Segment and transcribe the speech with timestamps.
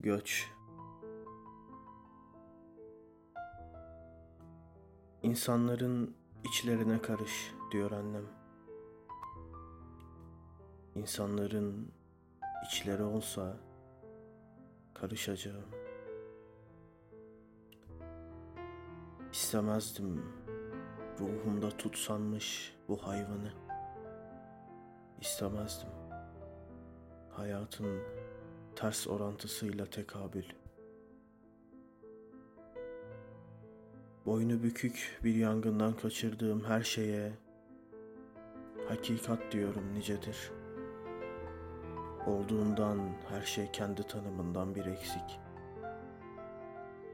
[0.00, 0.50] Göç
[5.22, 8.24] İnsanların içlerine karış diyor annem.
[10.94, 11.92] İnsanların
[12.66, 13.56] içleri olsa
[14.94, 15.64] karışacağım.
[19.32, 20.24] İstemezdim
[21.20, 23.52] ruhumda tutsanmış bu hayvanı.
[25.20, 25.88] İstemezdim.
[27.30, 28.02] Hayatın
[28.76, 30.44] ters orantısıyla tekabül.
[34.26, 37.32] Boynu bükük bir yangından kaçırdığım her şeye
[38.88, 40.50] hakikat diyorum nicedir.
[42.26, 45.40] Olduğundan her şey kendi tanımından bir eksik.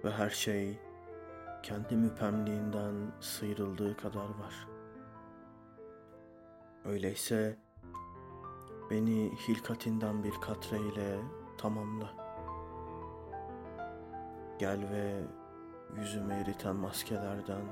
[0.05, 0.79] Ve her şey
[1.63, 4.69] kendi müpemliğinden sıyrıldığı kadar var.
[6.85, 7.57] Öyleyse
[8.91, 12.11] beni hilkatinden bir katre ile tamamla.
[14.59, 15.21] Gel ve
[15.97, 17.63] yüzümü eriten maskelerden,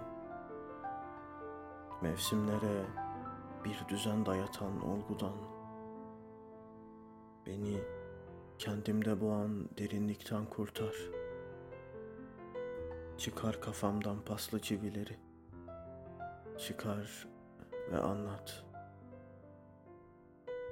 [2.03, 2.85] mevsimlere
[3.65, 5.37] bir düzen dayatan olgudan,
[7.47, 7.81] beni
[8.59, 10.95] kendimde boğan derinlikten kurtar.
[13.19, 15.17] Çıkar kafamdan paslı çivileri,
[16.59, 17.29] çıkar
[17.93, 18.65] ve anlat.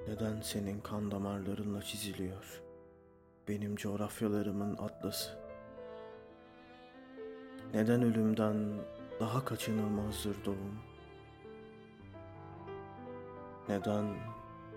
[0.09, 2.68] Neden senin kan damarlarınla çiziliyor
[3.49, 5.39] benim coğrafyalarımın atlası?
[7.75, 8.57] Neden ölümden
[9.21, 10.79] daha kaçınılmazdır doğum?
[13.69, 14.15] Neden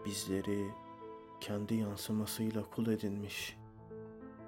[0.05, 0.67] bizleri
[1.41, 3.57] kendi yansımasıyla kul edinmiş,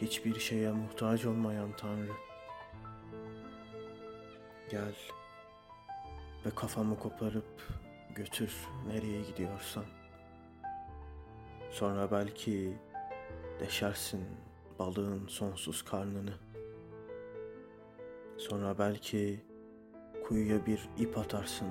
[0.02, 2.14] hiçbir şeye muhtaç olmayan Tanrı?
[4.72, 4.96] Gel
[6.46, 7.62] ve kafamı koparıp
[8.16, 9.86] götür nereye gidiyorsan.
[11.72, 12.78] Sonra belki
[13.60, 14.26] deşersin
[14.80, 16.54] balığın sonsuz karnını.''
[18.38, 19.46] Sonra belki
[20.28, 21.68] kuyuya bir ip atarsın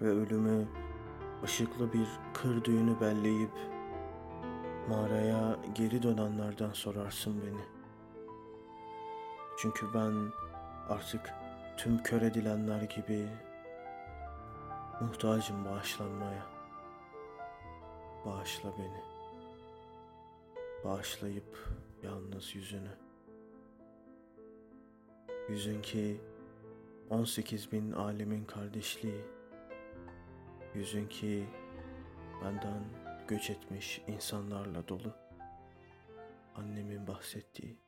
[0.00, 0.68] ve ölümü
[1.44, 3.50] ışıklı bir kır düğünü belleyip
[4.88, 7.64] mağaraya geri dönenlerden sorarsın beni.
[9.58, 10.12] Çünkü ben
[10.88, 11.34] artık
[11.76, 13.28] tüm kör edilenler gibi
[15.00, 16.46] muhtacım bağışlanmaya.
[18.26, 19.17] Bağışla beni.
[20.88, 21.68] Bağışlayıp
[22.02, 22.96] yalnız yüzünü.
[25.48, 26.20] Yüzün ki
[27.10, 29.24] 18 bin alemin kardeşliği.
[30.74, 31.46] Yüzün ki
[32.44, 32.84] benden
[33.28, 35.14] göç etmiş insanlarla dolu.
[36.54, 37.87] Annemin bahsettiği.